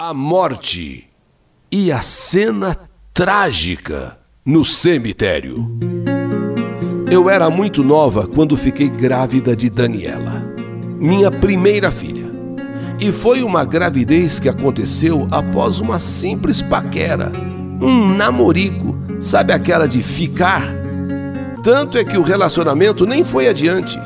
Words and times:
A 0.00 0.14
morte 0.14 1.08
e 1.72 1.90
a 1.90 2.00
cena 2.00 2.76
trágica 3.12 4.16
no 4.46 4.64
cemitério. 4.64 5.76
Eu 7.10 7.28
era 7.28 7.50
muito 7.50 7.82
nova 7.82 8.24
quando 8.24 8.56
fiquei 8.56 8.88
grávida 8.88 9.56
de 9.56 9.68
Daniela, 9.68 10.54
minha 11.00 11.32
primeira 11.32 11.90
filha. 11.90 12.30
E 13.00 13.10
foi 13.10 13.42
uma 13.42 13.64
gravidez 13.64 14.38
que 14.38 14.48
aconteceu 14.48 15.26
após 15.32 15.80
uma 15.80 15.98
simples 15.98 16.62
paquera, 16.62 17.32
um 17.82 18.14
namorico, 18.14 18.96
sabe 19.18 19.52
aquela 19.52 19.88
de 19.88 20.00
ficar? 20.00 20.62
Tanto 21.64 21.98
é 21.98 22.04
que 22.04 22.16
o 22.16 22.22
relacionamento 22.22 23.04
nem 23.04 23.24
foi 23.24 23.48
adiante. 23.48 23.98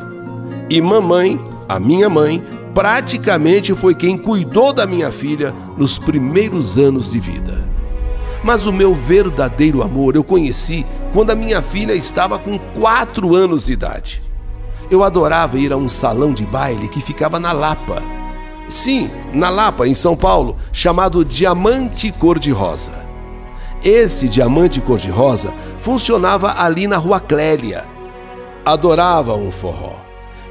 E 0.70 0.80
mamãe, 0.80 1.38
a 1.68 1.78
minha 1.78 2.08
mãe, 2.08 2.42
praticamente 2.74 3.74
foi 3.74 3.94
quem 3.94 4.16
cuidou 4.16 4.72
da 4.72 4.86
minha 4.86 5.10
filha 5.10 5.54
nos 5.76 5.98
primeiros 5.98 6.78
anos 6.78 7.10
de 7.10 7.20
vida. 7.20 7.68
Mas 8.42 8.66
o 8.66 8.72
meu 8.72 8.94
verdadeiro 8.94 9.82
amor 9.82 10.16
eu 10.16 10.24
conheci 10.24 10.84
quando 11.12 11.30
a 11.30 11.36
minha 11.36 11.62
filha 11.62 11.92
estava 11.92 12.38
com 12.38 12.58
quatro 12.58 13.34
anos 13.34 13.66
de 13.66 13.74
idade. 13.74 14.22
Eu 14.90 15.04
adorava 15.04 15.58
ir 15.58 15.72
a 15.72 15.76
um 15.76 15.88
salão 15.88 16.32
de 16.32 16.44
baile 16.44 16.88
que 16.88 17.00
ficava 17.00 17.38
na 17.38 17.52
Lapa. 17.52 18.02
Sim, 18.68 19.10
na 19.32 19.48
Lapa, 19.48 19.86
em 19.86 19.94
São 19.94 20.16
Paulo, 20.16 20.56
chamado 20.72 21.24
Diamante 21.24 22.10
Cor-de-Rosa. 22.12 23.12
Esse 23.84 24.28
diamante 24.28 24.80
cor-de-rosa 24.80 25.52
funcionava 25.80 26.54
ali 26.56 26.86
na 26.86 26.98
Rua 26.98 27.18
Clélia. 27.18 27.84
Adorava 28.64 29.34
um 29.34 29.50
forró. 29.50 29.96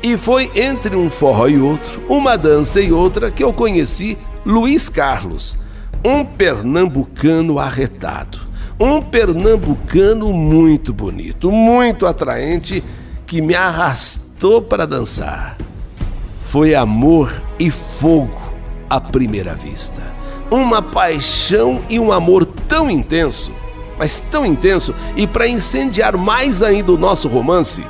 E 0.03 0.17
foi 0.17 0.51
entre 0.55 0.95
um 0.95 1.09
forró 1.09 1.47
e 1.47 1.59
outro, 1.59 2.01
uma 2.09 2.35
dança 2.35 2.81
e 2.81 2.91
outra, 2.91 3.29
que 3.29 3.43
eu 3.43 3.53
conheci 3.53 4.17
Luiz 4.43 4.89
Carlos, 4.89 5.57
um 6.03 6.25
pernambucano 6.25 7.59
arretado. 7.59 8.39
Um 8.79 8.99
pernambucano 8.99 10.33
muito 10.33 10.91
bonito, 10.91 11.51
muito 11.51 12.07
atraente, 12.07 12.83
que 13.27 13.39
me 13.39 13.53
arrastou 13.53 14.59
para 14.59 14.87
dançar. 14.87 15.55
Foi 16.47 16.73
amor 16.73 17.31
e 17.59 17.69
fogo 17.69 18.41
à 18.89 18.99
primeira 18.99 19.53
vista. 19.53 20.01
Uma 20.49 20.81
paixão 20.81 21.79
e 21.91 21.99
um 21.99 22.11
amor 22.11 22.43
tão 22.67 22.89
intenso, 22.89 23.51
mas 23.99 24.19
tão 24.19 24.43
intenso, 24.43 24.95
e 25.15 25.27
para 25.27 25.47
incendiar 25.47 26.17
mais 26.17 26.63
ainda 26.63 26.91
o 26.91 26.97
nosso 26.97 27.27
romance, 27.27 27.83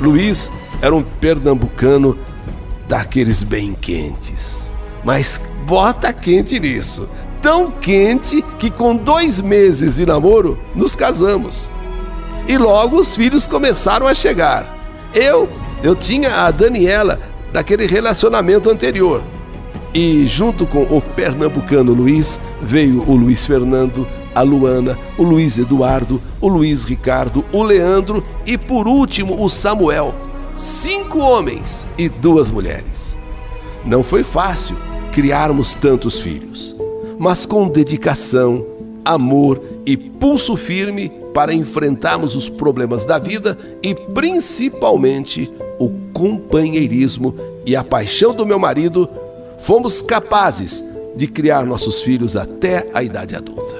Luiz 0.00 0.48
era 0.80 0.94
um 0.94 1.02
pernambucano 1.02 2.18
daqueles 2.88 3.42
bem 3.42 3.74
quentes. 3.74 4.74
Mas 5.04 5.40
bota 5.66 6.12
quente 6.12 6.58
nisso 6.58 7.08
tão 7.40 7.70
quente 7.70 8.42
que 8.58 8.70
com 8.70 8.96
dois 8.96 9.40
meses 9.40 9.96
de 9.96 10.06
namoro 10.06 10.58
nos 10.74 10.96
casamos. 10.96 11.70
E 12.46 12.56
logo 12.56 12.98
os 12.98 13.14
filhos 13.14 13.46
começaram 13.46 14.06
a 14.06 14.14
chegar. 14.14 14.76
Eu, 15.14 15.48
eu 15.82 15.94
tinha 15.94 16.44
a 16.44 16.50
Daniela 16.50 17.20
daquele 17.52 17.86
relacionamento 17.86 18.70
anterior. 18.70 19.22
E 19.94 20.26
junto 20.26 20.66
com 20.66 20.82
o 20.82 21.00
pernambucano 21.00 21.92
Luiz 21.92 22.38
veio 22.60 23.02
o 23.08 23.16
Luiz 23.16 23.46
Fernando, 23.46 24.06
a 24.34 24.42
Luana, 24.42 24.98
o 25.16 25.22
Luiz 25.22 25.58
Eduardo, 25.58 26.20
o 26.40 26.48
Luiz 26.48 26.84
Ricardo, 26.84 27.44
o 27.52 27.62
Leandro 27.62 28.22
e 28.46 28.56
por 28.56 28.86
último 28.86 29.42
o 29.42 29.48
Samuel. 29.48 30.14
Cinco 30.58 31.20
homens 31.20 31.86
e 31.96 32.08
duas 32.08 32.50
mulheres. 32.50 33.16
Não 33.84 34.02
foi 34.02 34.24
fácil 34.24 34.76
criarmos 35.12 35.74
tantos 35.74 36.20
filhos 36.20 36.76
mas 37.18 37.44
com 37.44 37.68
dedicação, 37.68 38.64
amor 39.04 39.60
e 39.84 39.96
pulso 39.96 40.56
firme 40.56 41.10
para 41.34 41.52
enfrentarmos 41.52 42.36
os 42.36 42.48
problemas 42.48 43.04
da 43.04 43.18
vida 43.18 43.58
e 43.82 43.94
principalmente 43.94 45.52
o 45.78 45.90
companheirismo 46.12 47.34
e 47.66 47.74
a 47.74 47.82
paixão 47.82 48.32
do 48.32 48.46
meu 48.46 48.58
marido, 48.58 49.08
fomos 49.58 50.00
capazes 50.00 50.84
de 51.16 51.26
criar 51.26 51.66
nossos 51.66 52.02
filhos 52.02 52.36
até 52.36 52.88
a 52.94 53.02
idade 53.02 53.34
adulta. 53.34 53.76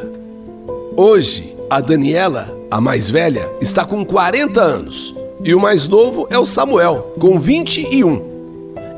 Hoje, 0.97 1.57
a 1.71 1.81
Daniela, 1.81 2.53
a 2.71 2.81
mais 2.81 3.09
velha, 3.09 3.49
está 3.61 3.85
com 3.85 4.05
40 4.05 4.61
anos 4.61 5.15
e 5.45 5.55
o 5.55 5.61
mais 5.61 5.87
novo 5.87 6.27
é 6.31 6.39
o 6.39 6.47
Samuel, 6.47 7.15
com 7.19 7.39
21. 7.39 8.23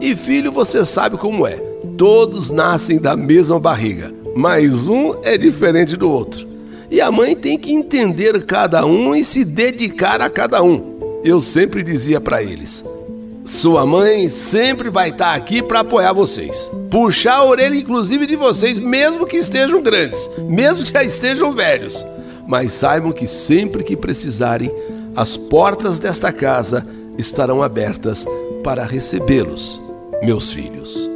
E 0.01 0.15
filho, 0.15 0.51
você 0.51 0.85
sabe 0.87 1.17
como 1.17 1.47
é: 1.47 1.57
todos 1.97 2.51
nascem 2.51 2.99
da 2.99 3.17
mesma 3.17 3.59
barriga 3.59 4.21
mas 4.35 4.89
um 4.89 5.13
é 5.23 5.37
diferente 5.37 5.97
do 5.97 6.11
outro. 6.11 6.47
E 6.91 7.01
a 7.01 7.11
mãe 7.11 7.37
tem 7.37 7.59
que 7.59 7.73
entender 7.73 8.45
cada 8.45 8.85
um 8.85 9.15
e 9.15 9.25
se 9.25 9.45
dedicar 9.45 10.21
a 10.21 10.29
cada 10.29 10.63
um. 10.63 11.21
Eu 11.25 11.41
sempre 11.41 11.83
dizia 11.83 12.21
para 12.21 12.43
eles: 12.43 12.85
sua 13.45 13.87
mãe 13.87 14.29
sempre 14.29 14.91
vai 14.91 15.11
estar 15.11 15.33
tá 15.33 15.35
aqui 15.35 15.63
para 15.63 15.81
apoiar 15.81 16.13
vocês. 16.13 16.71
Puxar 16.91 17.37
a 17.37 17.45
orelha, 17.45 17.77
inclusive, 17.77 18.27
de 18.27 18.35
vocês, 18.35 18.79
mesmo 18.79 19.27
que 19.27 19.37
estejam 19.37 19.83
grandes, 19.83 20.29
mesmo 20.49 20.85
que 20.85 20.93
já 20.93 21.05
estejam 21.05 21.53
velhos. 21.53 22.05
Mas 22.47 22.73
saibam 22.73 23.13
que 23.13 23.29
sempre 23.29 23.85
que 23.85 23.97
precisarem, 23.97 24.73
as 25.17 25.37
portas 25.37 25.99
desta 25.99 26.33
casa 26.33 26.87
estarão 27.19 27.63
abertas 27.63 28.25
para 28.63 28.85
recebê-los, 28.85 29.81
meus 30.23 30.53
filhos. 30.53 31.11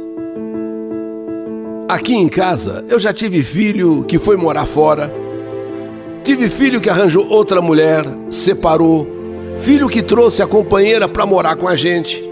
Aqui 1.87 2.15
em 2.15 2.27
casa, 2.27 2.83
eu 2.89 2.99
já 2.99 3.13
tive 3.13 3.43
filho 3.43 4.03
que 4.03 4.17
foi 4.17 4.35
morar 4.35 4.65
fora, 4.65 5.13
tive 6.23 6.49
filho 6.49 6.81
que 6.81 6.89
arranjou 6.89 7.27
outra 7.29 7.61
mulher, 7.61 8.03
separou, 8.29 9.07
filho 9.57 9.87
que 9.87 10.01
trouxe 10.01 10.41
a 10.41 10.47
companheira 10.47 11.07
para 11.07 11.25
morar 11.25 11.55
com 11.55 11.67
a 11.67 11.75
gente, 11.75 12.23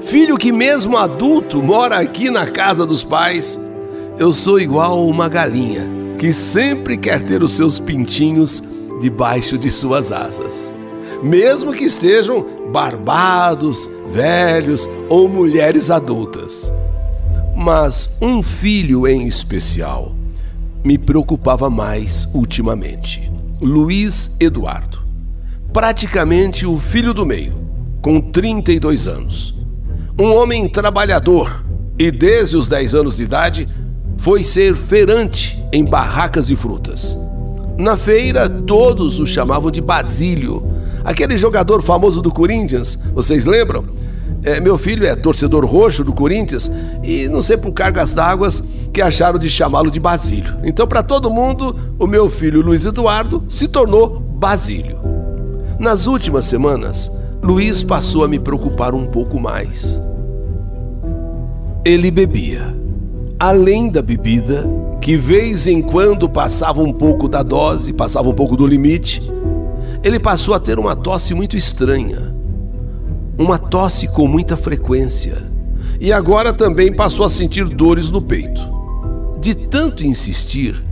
filho 0.00 0.36
que, 0.36 0.52
mesmo 0.52 0.96
adulto, 0.96 1.62
mora 1.62 1.98
aqui 1.98 2.30
na 2.30 2.46
casa 2.46 2.84
dos 2.86 3.04
pais. 3.04 3.60
Eu 4.18 4.32
sou 4.32 4.58
igual 4.58 5.06
uma 5.06 5.28
galinha 5.28 5.88
que 6.18 6.32
sempre 6.32 6.96
quer 6.96 7.22
ter 7.22 7.42
os 7.42 7.52
seus 7.52 7.78
pintinhos 7.78 8.62
debaixo 9.00 9.58
de 9.58 9.70
suas 9.70 10.10
asas, 10.10 10.72
mesmo 11.24 11.72
que 11.72 11.84
estejam 11.84 12.70
barbados, 12.70 13.88
velhos 14.12 14.88
ou 15.08 15.28
mulheres 15.28 15.90
adultas 15.90 16.72
mas 17.54 18.18
um 18.20 18.42
filho 18.42 19.06
em 19.06 19.26
especial 19.26 20.14
me 20.84 20.98
preocupava 20.98 21.70
mais 21.70 22.28
ultimamente. 22.34 23.32
Luiz 23.60 24.36
Eduardo, 24.40 24.98
praticamente 25.72 26.66
o 26.66 26.76
filho 26.76 27.14
do 27.14 27.24
meio, 27.24 27.58
com 28.02 28.20
32 28.20 29.08
anos. 29.08 29.54
Um 30.18 30.34
homem 30.34 30.68
trabalhador 30.68 31.64
e 31.98 32.10
desde 32.10 32.56
os 32.56 32.68
10 32.68 32.94
anos 32.94 33.16
de 33.16 33.22
idade 33.22 33.68
foi 34.18 34.44
ser 34.44 34.76
feirante 34.76 35.64
em 35.72 35.84
barracas 35.84 36.46
de 36.46 36.56
frutas. 36.56 37.16
Na 37.78 37.96
feira, 37.96 38.48
todos 38.48 39.18
o 39.18 39.26
chamavam 39.26 39.70
de 39.70 39.80
Basílio, 39.80 40.62
aquele 41.04 41.36
jogador 41.36 41.82
famoso 41.82 42.22
do 42.22 42.32
Corinthians, 42.32 42.98
vocês 43.12 43.44
lembram? 43.44 43.84
É, 44.44 44.60
meu 44.60 44.76
filho 44.76 45.06
é 45.06 45.14
torcedor 45.14 45.64
roxo 45.64 46.04
do 46.04 46.12
Corinthians 46.12 46.70
e 47.02 47.28
não 47.28 47.42
sei 47.42 47.56
por 47.56 47.72
cargas 47.72 48.12
d'água 48.12 48.48
que 48.92 49.00
acharam 49.00 49.38
de 49.38 49.48
chamá-lo 49.48 49.90
de 49.90 49.98
Basílio. 49.98 50.58
Então, 50.62 50.86
para 50.86 51.02
todo 51.02 51.30
mundo, 51.30 51.76
o 51.98 52.06
meu 52.06 52.28
filho 52.28 52.60
Luiz 52.60 52.84
Eduardo 52.84 53.42
se 53.48 53.68
tornou 53.68 54.20
Basílio. 54.20 54.98
Nas 55.78 56.06
últimas 56.06 56.44
semanas, 56.44 57.10
Luiz 57.42 57.82
passou 57.82 58.22
a 58.22 58.28
me 58.28 58.38
preocupar 58.38 58.94
um 58.94 59.06
pouco 59.06 59.40
mais. 59.40 59.98
Ele 61.84 62.10
bebia. 62.10 62.74
Além 63.38 63.90
da 63.90 64.00
bebida, 64.00 64.64
que 65.00 65.16
vez 65.16 65.66
em 65.66 65.82
quando 65.82 66.28
passava 66.28 66.82
um 66.82 66.92
pouco 66.92 67.28
da 67.28 67.42
dose, 67.42 67.92
passava 67.92 68.28
um 68.28 68.34
pouco 68.34 68.56
do 68.56 68.66
limite, 68.66 69.20
ele 70.04 70.20
passou 70.20 70.54
a 70.54 70.60
ter 70.60 70.78
uma 70.78 70.94
tosse 70.94 71.34
muito 71.34 71.56
estranha 71.56 72.34
uma 73.38 73.58
tosse 73.58 74.08
com 74.08 74.26
muita 74.26 74.56
frequência 74.56 75.42
e 76.00 76.12
agora 76.12 76.52
também 76.52 76.92
passou 76.92 77.24
a 77.24 77.30
sentir 77.30 77.64
dores 77.64 78.10
no 78.10 78.20
peito. 78.20 78.60
De 79.40 79.54
tanto 79.54 80.04
insistir, 80.04 80.82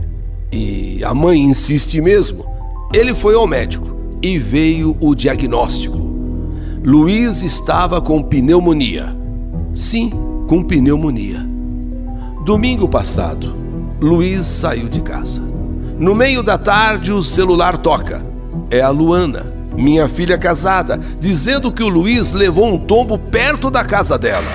e 0.51 1.03
a 1.03 1.13
mãe 1.13 1.39
insiste 1.39 1.99
mesmo, 2.01 2.45
ele 2.93 3.13
foi 3.13 3.35
ao 3.35 3.47
médico 3.47 3.95
e 4.21 4.37
veio 4.37 4.95
o 4.99 5.15
diagnóstico. 5.15 6.13
Luiz 6.83 7.43
estava 7.43 8.01
com 8.01 8.21
pneumonia. 8.21 9.15
Sim, 9.73 10.11
com 10.47 10.63
pneumonia. 10.63 11.45
Domingo 12.45 12.87
passado, 12.87 13.55
Luiz 13.99 14.45
saiu 14.45 14.87
de 14.87 15.01
casa. 15.01 15.41
No 15.97 16.13
meio 16.13 16.43
da 16.43 16.57
tarde, 16.57 17.11
o 17.11 17.23
celular 17.23 17.77
toca. 17.77 18.32
É 18.69 18.81
a 18.81 18.89
Luana 18.89 19.63
minha 19.75 20.07
filha 20.07 20.37
casada, 20.37 20.99
dizendo 21.19 21.71
que 21.71 21.83
o 21.83 21.87
Luiz 21.87 22.31
levou 22.31 22.71
um 22.71 22.77
tombo 22.77 23.17
perto 23.17 23.69
da 23.69 23.83
casa 23.83 24.17
dela. 24.17 24.47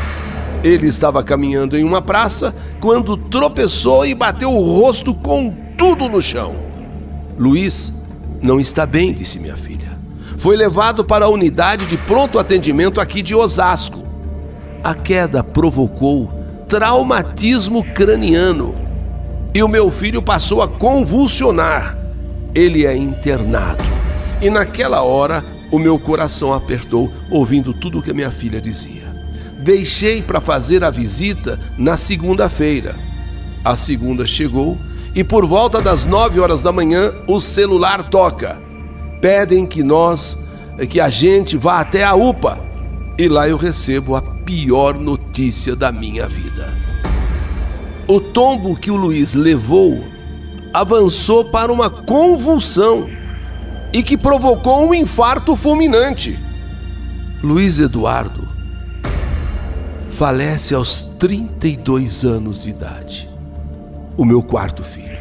Ele 0.63 0.87
estava 0.87 1.23
caminhando 1.23 1.77
em 1.77 1.85
uma 1.85 2.03
praça 2.03 2.55
quando 2.81 3.17
tropeçou 3.17 4.07
e 4.07 4.15
bateu 4.15 4.53
o 4.53 4.63
rosto 4.63 5.15
com 5.15 5.55
tudo 5.77 6.09
no 6.09 6.21
chão. 6.21 6.55
Luiz 7.39 7.95
não 8.41 8.59
está 8.59 8.87
bem, 8.87 9.13
disse 9.13 9.39
minha 9.39 9.57
filha. 9.57 9.99
Foi 10.37 10.57
levado 10.57 11.05
para 11.05 11.25
a 11.25 11.29
unidade 11.29 11.87
de 11.87 11.97
pronto 11.97 12.39
atendimento 12.39 13.01
aqui 13.01 13.23
de 13.23 13.35
Osasco. 13.35 14.05
A 14.83 14.95
queda 14.95 15.43
provocou 15.43 16.33
traumatismo 16.69 17.83
craniano 17.93 18.77
e 19.55 19.63
o 19.63 19.69
meu 19.69 19.91
filho 19.91 20.23
passou 20.23 20.63
a 20.63 20.69
convulsionar. 20.69 21.98
Ele 22.59 22.85
é 22.85 22.97
internado. 22.97 23.85
E 24.43 24.51
naquela 24.51 25.01
hora 25.03 25.45
o 25.71 25.79
meu 25.79 25.97
coração 25.97 26.53
apertou 26.53 27.09
ouvindo 27.31 27.73
tudo 27.73 28.01
o 28.01 28.03
que 28.03 28.13
minha 28.13 28.33
filha 28.33 28.61
dizia. 28.61 29.15
Deixei 29.61 30.21
para 30.21 30.41
fazer 30.41 30.83
a 30.83 30.91
visita 30.91 31.57
na 31.79 31.97
segunda-feira. 31.97 32.97
A 33.65 33.77
segunda 33.77 34.27
chegou 34.27 34.77
e 35.15 35.23
por 35.23 35.47
volta 35.47 35.81
das 35.81 36.05
nove 36.05 36.41
horas 36.41 36.61
da 36.61 36.73
manhã 36.73 37.13
o 37.29 37.41
celular 37.41 38.11
toca. 38.11 38.61
Pedem 39.21 39.65
que 39.65 39.85
nós, 39.85 40.45
que 40.91 41.01
a 41.01 41.09
gente 41.09 41.57
vá 41.57 41.79
até 41.79 42.03
a 42.03 42.17
UPA. 42.17 42.61
E 43.17 43.29
lá 43.29 43.49
eu 43.49 43.57
recebo 43.57 44.17
a 44.17 44.21
pior 44.21 44.99
notícia 44.99 45.77
da 45.77 45.93
minha 45.93 46.27
vida. 46.27 46.75
O 48.09 48.19
tombo 48.21 48.75
que 48.75 48.91
o 48.91 48.97
Luiz 48.97 49.35
levou 49.35 50.18
avançou 50.81 51.45
para 51.45 51.73
uma 51.73 51.91
convulsão 51.91 53.09
e 53.93 54.03
que 54.03 54.17
provocou 54.17 54.87
um 54.87 54.95
infarto 54.95 55.57
fulminante. 55.57 56.39
Luiz 57.43 57.81
Eduardo 57.81 58.49
falece 60.11 60.75
aos 60.75 61.01
32 61.19 62.25
anos 62.25 62.63
de 62.63 62.71
idade. 62.71 63.29
O 64.17 64.25
meu 64.25 64.43
quarto 64.43 64.83
filho. 64.83 65.19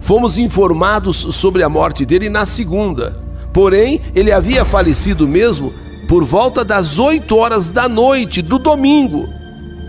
Fomos 0.00 0.38
informados 0.38 1.16
sobre 1.34 1.62
a 1.62 1.68
morte 1.68 2.04
dele 2.04 2.28
na 2.28 2.46
segunda, 2.46 3.16
porém 3.52 4.00
ele 4.14 4.32
havia 4.32 4.64
falecido 4.64 5.26
mesmo 5.26 5.72
por 6.08 6.24
volta 6.24 6.64
das 6.64 6.98
8 6.98 7.36
horas 7.36 7.68
da 7.68 7.88
noite 7.88 8.40
do 8.40 8.58
domingo, 8.58 9.28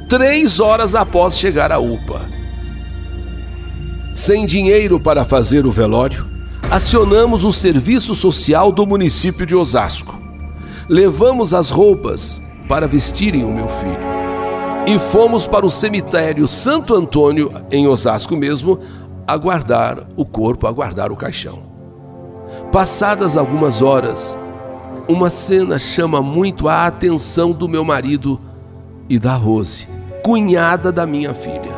três 0.10 0.60
horas 0.60 0.95
após 0.95 1.38
chegar 1.38 1.72
à 1.72 1.78
UPA. 1.78 2.37
Sem 4.17 4.47
dinheiro 4.47 4.99
para 4.99 5.23
fazer 5.23 5.67
o 5.67 5.71
velório, 5.71 6.25
acionamos 6.71 7.43
o 7.43 7.53
serviço 7.53 8.15
social 8.15 8.71
do 8.71 8.83
município 8.83 9.45
de 9.45 9.53
Osasco. 9.53 10.19
Levamos 10.89 11.53
as 11.53 11.69
roupas 11.69 12.41
para 12.67 12.87
vestirem 12.87 13.43
o 13.43 13.53
meu 13.53 13.67
filho 13.67 14.01
e 14.87 14.97
fomos 14.97 15.45
para 15.45 15.67
o 15.67 15.69
cemitério 15.69 16.47
Santo 16.47 16.95
Antônio, 16.95 17.51
em 17.69 17.87
Osasco 17.87 18.35
mesmo, 18.35 18.79
aguardar 19.27 20.07
o 20.15 20.25
corpo, 20.25 20.65
aguardar 20.65 21.11
o 21.11 21.15
caixão. 21.15 21.61
Passadas 22.71 23.37
algumas 23.37 23.83
horas, 23.83 24.35
uma 25.07 25.29
cena 25.29 25.77
chama 25.77 26.23
muito 26.23 26.67
a 26.67 26.87
atenção 26.87 27.51
do 27.51 27.69
meu 27.69 27.85
marido 27.85 28.41
e 29.07 29.19
da 29.19 29.35
Rose, 29.35 29.87
cunhada 30.23 30.91
da 30.91 31.05
minha 31.05 31.35
filha. 31.35 31.76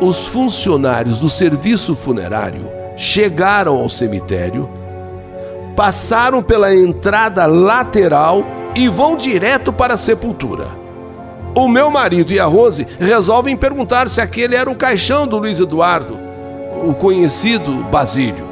Os 0.00 0.26
funcionários 0.26 1.18
do 1.18 1.28
serviço 1.28 1.94
funerário 1.94 2.70
chegaram 2.96 3.76
ao 3.76 3.88
cemitério, 3.90 4.68
passaram 5.76 6.42
pela 6.42 6.74
entrada 6.74 7.44
lateral 7.44 8.42
e 8.74 8.88
vão 8.88 9.14
direto 9.14 9.72
para 9.72 9.94
a 9.94 9.98
sepultura. 9.98 10.68
O 11.54 11.68
meu 11.68 11.90
marido 11.90 12.32
e 12.32 12.40
a 12.40 12.46
Rose 12.46 12.86
resolvem 12.98 13.56
perguntar 13.56 14.08
se 14.08 14.22
aquele 14.22 14.56
era 14.56 14.70
o 14.70 14.76
caixão 14.76 15.26
do 15.26 15.36
Luiz 15.36 15.60
Eduardo, 15.60 16.18
o 16.82 16.94
conhecido 16.94 17.84
Basílio. 17.90 18.48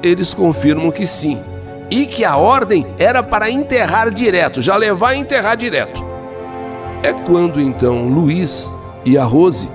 Eles 0.00 0.32
confirmam 0.32 0.92
que 0.92 1.08
sim, 1.08 1.40
e 1.90 2.06
que 2.06 2.24
a 2.24 2.36
ordem 2.36 2.86
era 2.98 3.20
para 3.20 3.50
enterrar 3.50 4.10
direto, 4.10 4.62
já 4.62 4.76
levar 4.76 5.14
e 5.14 5.18
enterrar 5.18 5.56
direto. 5.56 6.04
É 7.02 7.12
quando 7.12 7.60
então 7.60 8.06
Luiz 8.06 8.72
e 9.04 9.18
a 9.18 9.24
Rose 9.24 9.68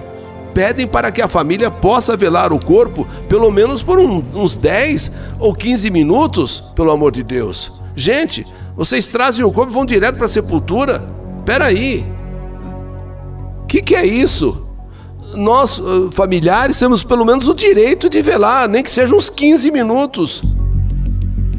pedem 0.60 0.86
para 0.86 1.10
que 1.10 1.22
a 1.22 1.28
família 1.30 1.72
possa 1.72 2.18
velar 2.18 2.52
o 2.52 2.60
corpo 2.60 3.08
pelo 3.30 3.50
menos 3.50 3.82
por 3.82 3.98
um, 3.98 4.22
uns 4.34 4.58
10 4.58 5.10
ou 5.40 5.56
15 5.56 5.90
minutos, 5.90 6.62
pelo 6.76 6.92
amor 6.92 7.14
de 7.14 7.24
Deus. 7.24 7.72
Gente, 7.96 8.46
vocês 8.76 9.08
trazem 9.08 9.46
o 9.46 9.54
corpo 9.54 9.72
e 9.72 9.74
vão 9.74 9.86
direto 9.86 10.18
para 10.18 10.26
a 10.26 10.30
sepultura? 10.30 11.10
Peraí. 11.46 12.06
O 13.64 13.68
que, 13.68 13.82
que 13.82 13.96
é 13.96 14.06
isso? 14.06 14.68
Nós, 15.34 15.82
familiares, 16.12 16.78
temos 16.78 17.06
pelo 17.06 17.24
menos 17.24 17.48
o 17.48 17.54
direito 17.54 18.10
de 18.10 18.22
velar, 18.22 18.68
nem 18.68 18.84
que 18.84 18.92
sejam 18.92 19.18
uns 19.18 19.30
15 19.30 19.72
minutos. 19.72 20.44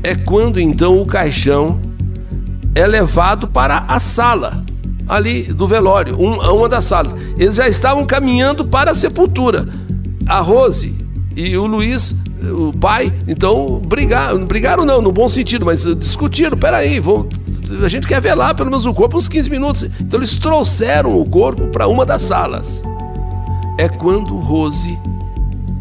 É 0.03 0.14
quando 0.14 0.61
então 0.61 1.00
o 1.00 1.06
caixão 1.06 1.81
é 2.75 2.87
levado 2.87 3.49
para 3.49 3.79
a 3.88 3.99
sala 3.99 4.61
ali 5.10 5.42
do 5.42 5.66
velório, 5.66 6.16
um, 6.18 6.40
uma 6.54 6.68
das 6.68 6.84
salas. 6.84 7.14
Eles 7.36 7.56
já 7.56 7.68
estavam 7.68 8.06
caminhando 8.06 8.64
para 8.64 8.92
a 8.92 8.94
sepultura. 8.94 9.68
A 10.26 10.40
Rose 10.40 10.96
e 11.36 11.56
o 11.56 11.66
Luiz, 11.66 12.22
o 12.42 12.72
pai, 12.72 13.12
então 13.26 13.82
brigaram, 13.84 14.46
brigaram 14.46 14.84
não, 14.84 15.02
no 15.02 15.10
bom 15.10 15.28
sentido, 15.28 15.66
mas 15.66 15.84
discutiram, 15.96 16.56
peraí, 16.56 17.00
vou, 17.00 17.28
a 17.82 17.88
gente 17.88 18.06
quer 18.06 18.20
velar 18.20 18.54
pelo 18.54 18.70
menos 18.70 18.86
o 18.86 18.94
corpo 18.94 19.18
uns 19.18 19.28
15 19.28 19.50
minutos. 19.50 19.82
Então 20.00 20.20
eles 20.20 20.36
trouxeram 20.36 21.18
o 21.18 21.28
corpo 21.28 21.66
para 21.68 21.88
uma 21.88 22.06
das 22.06 22.22
salas. 22.22 22.82
É 23.78 23.88
quando 23.88 24.36
Rose 24.36 24.96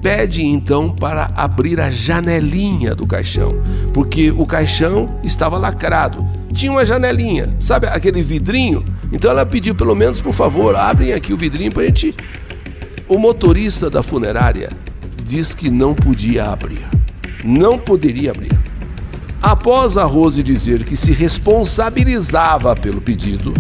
pede 0.02 0.44
então 0.44 0.90
para 0.90 1.32
abrir 1.36 1.80
a 1.80 1.92
janelinha 1.92 2.96
do 2.96 3.06
caixão, 3.06 3.54
porque 3.94 4.32
o 4.32 4.46
caixão 4.46 5.10
estava 5.24 5.58
lacrado. 5.58 6.26
Tinha 6.54 6.72
uma 6.72 6.86
janelinha, 6.86 7.56
sabe 7.60 7.88
aquele 7.88 8.24
vidrinho 8.24 8.84
então 9.12 9.32
ela 9.32 9.46
pediu, 9.46 9.74
pelo 9.74 9.96
menos, 9.96 10.20
por 10.20 10.34
favor, 10.34 10.76
abrem 10.76 11.14
aqui 11.14 11.34
o 11.34 11.38
vidrinho 11.38 11.72
para 11.72 11.84
a 11.84 11.86
gente. 11.88 12.16
O 13.08 13.18
motorista 13.18 13.90
da 13.90 14.04
funerária 14.04 14.70
diz 15.24 15.54
que 15.54 15.70
não 15.70 15.96
podia 15.96 16.46
abrir. 16.46 16.86
Não 17.44 17.78
poderia 17.78 18.32
abrir. 18.32 18.52
Após 19.42 19.98
a 19.98 20.04
Rose 20.04 20.44
dizer 20.44 20.84
que 20.84 20.96
se 20.96 21.12
responsabilizava 21.12 22.76
pelo 22.76 23.02
pedido, 23.02 23.54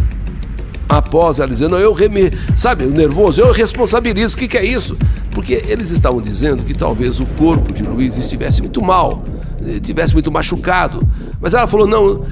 após 0.88 1.40
ela 1.40 1.48
dizer, 1.48 1.68
não, 1.68 1.80
eu 1.80 1.94
reme... 1.94 2.32
sabe, 2.56 2.86
nervoso, 2.86 3.42
eu 3.42 3.52
responsabilizo, 3.52 4.36
o 4.36 4.38
que, 4.38 4.48
que 4.48 4.58
é 4.58 4.66
isso? 4.66 4.98
Porque 5.32 5.64
eles 5.68 5.90
estavam 5.90 6.22
dizendo 6.22 6.64
que 6.64 6.74
talvez 6.74 7.19
o 7.19 7.26
corpo 7.26 7.74
de 7.74 7.81
Luiz 7.84 8.18
estivesse 8.18 8.62
muito 8.62 8.81
mal, 8.81 9.24
estivesse 9.66 10.14
muito 10.14 10.31
machucado. 10.31 11.08
Mas 11.40 11.54
ela 11.54 11.66
falou, 11.66 11.88
não, 11.88 12.26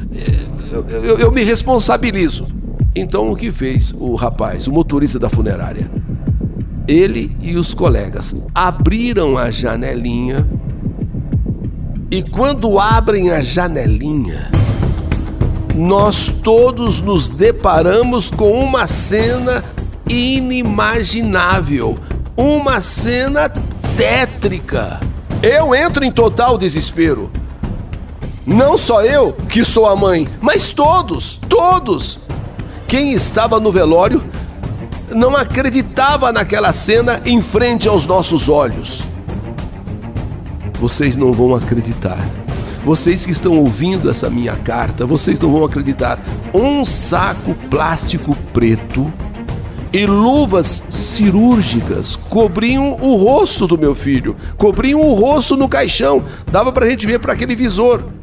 eu, 0.71 0.85
eu, 0.87 1.17
eu 1.19 1.31
me 1.31 1.43
responsabilizo. 1.43 2.47
Então 2.95 3.31
o 3.31 3.35
que 3.35 3.51
fez 3.51 3.93
o 3.93 4.15
rapaz, 4.15 4.67
o 4.67 4.71
motorista 4.71 5.19
da 5.19 5.29
funerária? 5.29 5.89
Ele 6.87 7.35
e 7.41 7.55
os 7.55 7.73
colegas 7.73 8.47
abriram 8.55 9.37
a 9.37 9.51
janelinha 9.51 10.47
e 12.09 12.23
quando 12.23 12.79
abrem 12.79 13.31
a 13.31 13.41
janelinha, 13.41 14.49
nós 15.75 16.29
todos 16.41 17.01
nos 17.01 17.27
deparamos 17.27 18.31
com 18.31 18.51
uma 18.63 18.87
cena 18.87 19.61
inimaginável, 20.09 21.99
uma 22.37 22.79
cena 22.79 23.49
tétrica. 23.97 25.01
Eu 25.43 25.75
entro 25.75 26.05
em 26.05 26.11
total 26.11 26.57
desespero. 26.57 27.29
Não 28.47 28.77
só 28.77 29.01
eu, 29.03 29.33
que 29.33 29.65
sou 29.65 29.85
a 29.85 29.93
mãe, 29.93 30.25
mas 30.39 30.71
todos, 30.71 31.37
todos. 31.49 32.17
Quem 32.87 33.11
estava 33.11 33.59
no 33.59 33.73
velório 33.73 34.23
não 35.13 35.35
acreditava 35.35 36.31
naquela 36.31 36.71
cena 36.71 37.19
em 37.25 37.41
frente 37.41 37.89
aos 37.89 38.05
nossos 38.05 38.47
olhos. 38.47 39.03
Vocês 40.79 41.17
não 41.17 41.33
vão 41.33 41.53
acreditar. 41.55 42.17
Vocês 42.85 43.25
que 43.25 43.33
estão 43.33 43.59
ouvindo 43.59 44.09
essa 44.09 44.29
minha 44.29 44.55
carta, 44.55 45.05
vocês 45.05 45.41
não 45.41 45.51
vão 45.51 45.65
acreditar. 45.65 46.17
Um 46.53 46.85
saco 46.85 47.53
plástico 47.69 48.33
preto 48.53 49.11
e 49.91 50.05
luvas 50.05 50.83
cirúrgicas 50.89 52.15
cobriam 52.15 52.93
o 53.01 53.17
rosto 53.17 53.67
do 53.67 53.77
meu 53.77 53.93
filho, 53.93 54.37
cobriam 54.55 55.01
o 55.01 55.13
rosto 55.13 55.57
no 55.57 55.67
caixão, 55.67 56.23
dava 56.49 56.71
para 56.71 56.85
a 56.85 56.89
gente 56.89 57.05
ver 57.05 57.19
para 57.19 57.33
aquele 57.33 57.53
visor. 57.53 58.15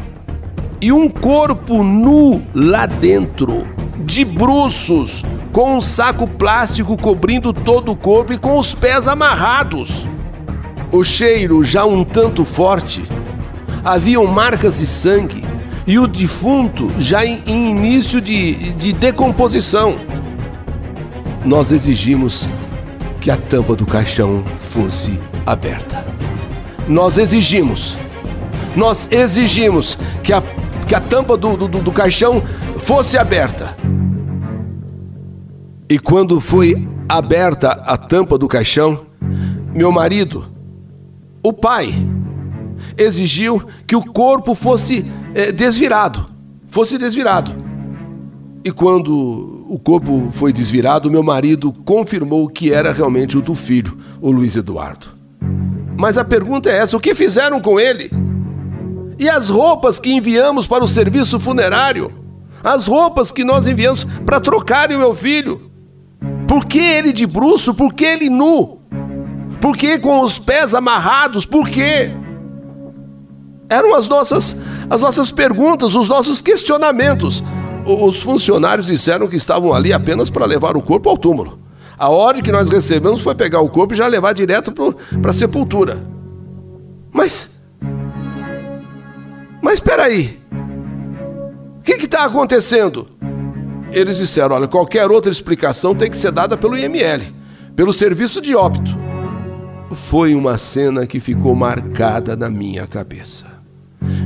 E 0.84 0.92
um 0.92 1.08
corpo 1.08 1.82
nu 1.82 2.42
lá 2.54 2.84
dentro 2.84 3.66
de 4.00 4.22
bruços, 4.22 5.24
com 5.50 5.78
um 5.78 5.80
saco 5.80 6.28
plástico 6.28 6.94
cobrindo 6.94 7.54
todo 7.54 7.92
o 7.92 7.96
corpo 7.96 8.34
e 8.34 8.36
com 8.36 8.58
os 8.58 8.74
pés 8.74 9.08
amarrados. 9.08 10.06
O 10.92 11.02
cheiro 11.02 11.64
já 11.64 11.86
um 11.86 12.04
tanto 12.04 12.44
forte. 12.44 13.02
Haviam 13.82 14.26
marcas 14.26 14.76
de 14.76 14.86
sangue, 14.86 15.42
e 15.86 15.98
o 15.98 16.06
defunto 16.06 16.90
já 16.98 17.24
em, 17.24 17.42
em 17.46 17.70
início 17.70 18.20
de, 18.20 18.52
de 18.74 18.92
decomposição. 18.92 19.98
Nós 21.46 21.72
exigimos 21.72 22.46
que 23.22 23.30
a 23.30 23.38
tampa 23.38 23.74
do 23.74 23.86
caixão 23.86 24.44
fosse 24.70 25.18
aberta. 25.46 26.04
Nós 26.86 27.16
exigimos, 27.16 27.96
nós 28.76 29.08
exigimos 29.10 29.96
que 30.22 30.30
a, 30.30 30.42
que 30.94 30.96
a 30.96 31.00
tampa 31.00 31.36
do, 31.36 31.56
do, 31.56 31.66
do 31.66 31.90
caixão 31.90 32.40
fosse 32.78 33.18
aberta. 33.18 33.76
E 35.90 35.98
quando 35.98 36.40
foi 36.40 36.88
aberta 37.08 37.70
a 37.84 37.96
tampa 37.96 38.38
do 38.38 38.46
caixão, 38.46 39.00
meu 39.74 39.90
marido, 39.90 40.46
o 41.42 41.52
pai, 41.52 41.92
exigiu 42.96 43.60
que 43.88 43.96
o 43.96 44.04
corpo 44.04 44.54
fosse 44.54 45.04
é, 45.34 45.50
desvirado. 45.50 46.30
Fosse 46.68 46.96
desvirado. 46.96 47.52
E 48.64 48.70
quando 48.70 49.66
o 49.68 49.80
corpo 49.80 50.28
foi 50.30 50.52
desvirado, 50.52 51.10
meu 51.10 51.24
marido 51.24 51.72
confirmou 51.84 52.48
que 52.48 52.72
era 52.72 52.92
realmente 52.92 53.36
o 53.36 53.42
do 53.42 53.56
filho, 53.56 53.98
o 54.20 54.30
Luiz 54.30 54.54
Eduardo. 54.54 55.08
Mas 55.98 56.16
a 56.16 56.24
pergunta 56.24 56.70
é 56.70 56.76
essa: 56.76 56.96
o 56.96 57.00
que 57.00 57.16
fizeram 57.16 57.60
com 57.60 57.80
ele? 57.80 58.12
E 59.18 59.28
as 59.28 59.48
roupas 59.48 59.98
que 59.98 60.12
enviamos 60.12 60.66
para 60.66 60.84
o 60.84 60.88
serviço 60.88 61.38
funerário? 61.38 62.12
As 62.62 62.86
roupas 62.86 63.30
que 63.30 63.44
nós 63.44 63.66
enviamos 63.66 64.04
para 64.24 64.40
trocarem 64.40 64.96
o 64.96 65.00
meu 65.00 65.14
filho? 65.14 65.70
Por 66.48 66.64
que 66.64 66.78
ele 66.78 67.12
de 67.12 67.26
bruço? 67.26 67.74
Por 67.74 67.92
que 67.92 68.04
ele 68.04 68.30
nu? 68.30 68.78
Por 69.60 69.76
que 69.76 69.98
com 69.98 70.20
os 70.20 70.38
pés 70.38 70.74
amarrados? 70.74 71.46
Por 71.46 71.68
quê? 71.68 72.10
Eram 73.68 73.94
as 73.94 74.08
nossas, 74.08 74.64
as 74.90 75.00
nossas 75.00 75.30
perguntas, 75.30 75.94
os 75.94 76.08
nossos 76.08 76.42
questionamentos. 76.42 77.42
Os 77.86 78.20
funcionários 78.20 78.86
disseram 78.86 79.28
que 79.28 79.36
estavam 79.36 79.74
ali 79.74 79.92
apenas 79.92 80.30
para 80.30 80.46
levar 80.46 80.76
o 80.76 80.82
corpo 80.82 81.08
ao 81.08 81.18
túmulo. 81.18 81.58
A 81.98 82.08
ordem 82.08 82.42
que 82.42 82.52
nós 82.52 82.68
recebemos 82.68 83.20
foi 83.20 83.34
pegar 83.34 83.60
o 83.60 83.68
corpo 83.68 83.94
e 83.94 83.96
já 83.96 84.06
levar 84.06 84.32
direto 84.32 84.72
para 84.72 85.30
a 85.30 85.34
sepultura. 85.34 86.04
Mas. 87.12 87.53
Mas 89.74 89.80
espera 89.80 90.04
aí. 90.04 90.38
O 91.80 91.82
que 91.82 91.94
está 91.94 92.24
acontecendo? 92.24 93.08
Eles 93.90 94.18
disseram: 94.18 94.54
olha, 94.54 94.68
qualquer 94.68 95.10
outra 95.10 95.32
explicação 95.32 95.96
tem 95.96 96.08
que 96.08 96.16
ser 96.16 96.30
dada 96.30 96.56
pelo 96.56 96.78
IML, 96.78 97.34
pelo 97.74 97.92
serviço 97.92 98.40
de 98.40 98.54
óbito. 98.54 98.96
Foi 99.90 100.36
uma 100.36 100.56
cena 100.58 101.08
que 101.08 101.18
ficou 101.18 101.56
marcada 101.56 102.36
na 102.36 102.48
minha 102.48 102.86
cabeça. 102.86 103.58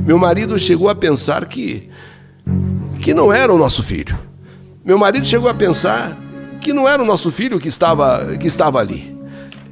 Meu 0.05 0.19
marido 0.19 0.57
chegou 0.59 0.87
a 0.87 0.93
pensar 0.93 1.47
que 1.47 1.89
que 3.01 3.15
não 3.15 3.33
era 3.33 3.51
o 3.51 3.57
nosso 3.57 3.81
filho. 3.81 4.19
Meu 4.85 4.99
marido 4.99 5.25
chegou 5.25 5.49
a 5.49 5.53
pensar 5.55 6.15
que 6.61 6.73
não 6.73 6.87
era 6.87 7.01
o 7.01 7.05
nosso 7.05 7.31
filho 7.31 7.59
que 7.59 7.69
estava 7.69 8.37
que 8.37 8.45
estava 8.45 8.79
ali. 8.79 9.17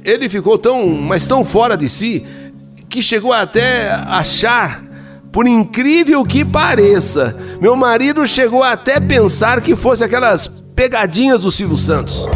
Ele 0.04 0.28
ficou 0.28 0.58
tão, 0.58 0.88
mas 0.88 1.28
tão 1.28 1.44
fora 1.44 1.76
de 1.76 1.88
si 1.88 2.26
que 2.88 3.00
chegou 3.00 3.32
até 3.32 3.90
achar 3.92 4.87
por 5.32 5.46
incrível 5.46 6.24
que 6.24 6.44
pareça, 6.44 7.36
meu 7.60 7.76
marido 7.76 8.26
chegou 8.26 8.62
até 8.62 8.98
pensar 8.98 9.60
que 9.60 9.76
fosse 9.76 10.02
aquelas 10.02 10.62
pegadinhas 10.74 11.42
do 11.42 11.50
Silvio 11.50 11.76
Santos. 11.76 12.26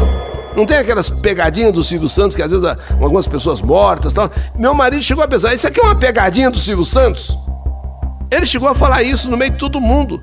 Não 0.55 0.65
tem 0.65 0.77
aquelas 0.77 1.09
pegadinhas 1.09 1.73
do 1.73 1.83
Silvio 1.83 2.07
Santos 2.07 2.35
que 2.35 2.43
às 2.43 2.51
vezes 2.51 2.65
algumas 3.01 3.27
pessoas 3.27 3.61
mortas 3.61 4.13
tal. 4.13 4.29
Meu 4.57 4.73
marido 4.73 5.01
chegou 5.01 5.23
a 5.23 5.27
pensar, 5.27 5.53
isso 5.53 5.65
aqui 5.65 5.79
é 5.79 5.83
uma 5.83 5.95
pegadinha 5.95 6.51
do 6.51 6.57
Silvio 6.57 6.85
Santos? 6.85 7.35
Ele 8.29 8.45
chegou 8.45 8.69
a 8.69 8.75
falar 8.75 9.03
isso 9.03 9.29
no 9.29 9.37
meio 9.37 9.51
de 9.51 9.57
todo 9.57 9.81
mundo. 9.81 10.19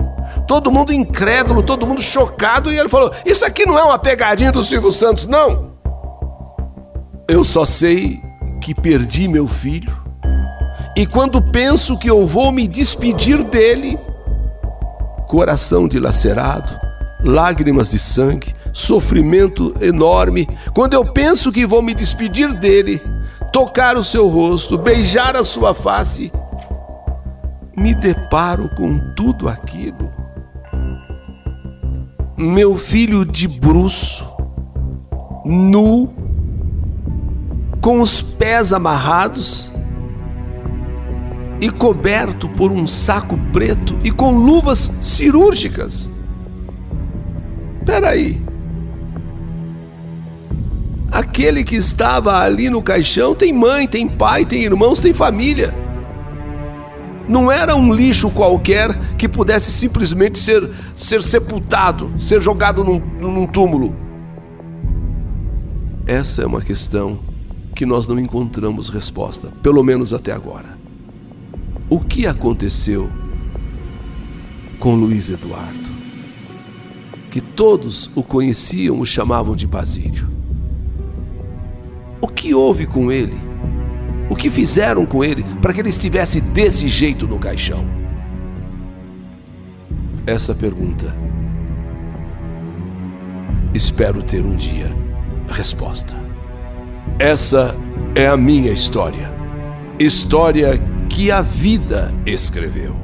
Todo 0.47 0.71
mundo 0.71 0.93
incrédulo, 0.93 1.63
todo 1.63 1.85
mundo 1.85 2.01
chocado, 2.01 2.71
e 2.71 2.77
ele 2.77 2.89
falou: 2.89 3.11
Isso 3.25 3.45
aqui 3.45 3.65
não 3.65 3.77
é 3.77 3.83
uma 3.83 3.97
pegadinha 3.99 4.51
do 4.51 4.63
Silvio 4.63 4.91
Santos, 4.91 5.27
não. 5.27 5.71
Eu 7.27 7.43
só 7.43 7.65
sei 7.65 8.21
que 8.61 8.75
perdi 8.75 9.27
meu 9.27 9.47
filho 9.47 10.00
e 11.01 11.05
quando 11.07 11.41
penso 11.41 11.97
que 11.97 12.07
eu 12.07 12.27
vou 12.27 12.51
me 12.51 12.67
despedir 12.67 13.43
dele, 13.43 13.97
coração 15.27 15.87
dilacerado, 15.87 16.79
lágrimas 17.23 17.89
de 17.89 17.97
sangue, 17.97 18.53
sofrimento 18.71 19.73
enorme. 19.81 20.47
Quando 20.75 20.93
eu 20.93 21.03
penso 21.03 21.51
que 21.51 21.65
vou 21.65 21.81
me 21.81 21.95
despedir 21.95 22.53
dele, 22.53 23.01
tocar 23.51 23.97
o 23.97 24.03
seu 24.03 24.27
rosto, 24.27 24.77
beijar 24.77 25.35
a 25.35 25.43
sua 25.43 25.73
face, 25.73 26.31
me 27.75 27.95
deparo 27.95 28.69
com 28.75 28.99
tudo 29.15 29.49
aquilo. 29.49 30.13
Meu 32.37 32.77
filho 32.77 33.25
de 33.25 33.47
bruço, 33.47 34.31
nu, 35.43 36.13
com 37.81 38.01
os 38.01 38.21
pés 38.21 38.71
amarrados, 38.71 39.70
e 41.61 41.69
coberto 41.69 42.49
por 42.49 42.71
um 42.71 42.87
saco 42.87 43.37
preto 43.53 43.97
e 44.03 44.09
com 44.09 44.31
luvas 44.31 44.91
cirúrgicas. 44.99 46.09
Peraí. 47.85 48.41
Aquele 51.11 51.63
que 51.63 51.75
estava 51.75 52.39
ali 52.39 52.67
no 52.69 52.81
caixão 52.81 53.35
tem 53.35 53.53
mãe, 53.53 53.87
tem 53.87 54.07
pai, 54.07 54.43
tem 54.43 54.63
irmãos, 54.63 54.99
tem 54.99 55.13
família. 55.13 55.71
Não 57.29 57.51
era 57.51 57.75
um 57.75 57.93
lixo 57.93 58.31
qualquer 58.31 58.97
que 59.15 59.29
pudesse 59.29 59.71
simplesmente 59.71 60.39
ser, 60.39 60.67
ser 60.95 61.21
sepultado, 61.21 62.11
ser 62.17 62.41
jogado 62.41 62.83
num, 62.83 62.99
num 63.19 63.45
túmulo. 63.45 63.95
Essa 66.07 66.41
é 66.41 66.45
uma 66.45 66.61
questão 66.61 67.19
que 67.75 67.85
nós 67.85 68.07
não 68.07 68.19
encontramos 68.19 68.89
resposta, 68.89 69.53
pelo 69.61 69.83
menos 69.83 70.13
até 70.13 70.31
agora 70.31 70.80
o 71.91 71.99
que 71.99 72.25
aconteceu 72.25 73.11
com 74.79 74.95
Luiz 74.95 75.29
Eduardo, 75.29 75.91
que 77.29 77.41
todos 77.41 78.09
o 78.15 78.23
conheciam, 78.23 78.97
o 78.97 79.05
chamavam 79.05 79.57
de 79.57 79.67
Basílio. 79.67 80.31
O 82.21 82.29
que 82.29 82.53
houve 82.53 82.87
com 82.87 83.11
ele? 83.11 83.35
O 84.29 84.37
que 84.37 84.49
fizeram 84.49 85.05
com 85.05 85.21
ele 85.21 85.43
para 85.61 85.73
que 85.73 85.81
ele 85.81 85.89
estivesse 85.89 86.39
desse 86.39 86.87
jeito 86.87 87.27
no 87.27 87.37
caixão? 87.37 87.85
Essa 90.25 90.55
pergunta 90.55 91.13
espero 93.73 94.23
ter 94.23 94.45
um 94.45 94.55
dia 94.55 94.95
a 95.49 95.53
resposta. 95.53 96.17
Essa 97.19 97.75
é 98.15 98.27
a 98.27 98.37
minha 98.37 98.71
história. 98.71 99.29
História 99.99 100.81
que 101.11 101.29
a 101.29 101.41
vida 101.41 102.13
escreveu. 102.25 102.95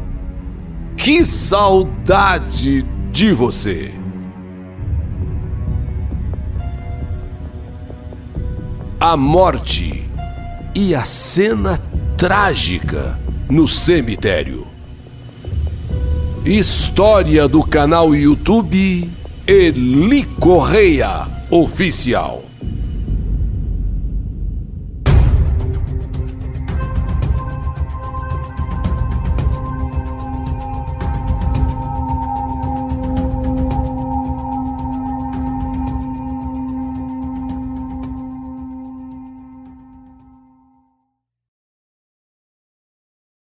Que 0.95 1.25
saudade 1.25 2.81
de 3.11 3.33
você! 3.33 3.93
A 8.97 9.17
morte 9.17 10.09
e 10.73 10.95
a 10.95 11.03
cena 11.03 11.77
trágica 12.15 13.19
no 13.49 13.67
cemitério. 13.67 14.65
História 16.45 17.45
do 17.45 17.61
canal 17.61 18.15
YouTube 18.15 19.11
Eli 19.45 20.23
Correia 20.39 21.27
Oficial. 21.51 22.45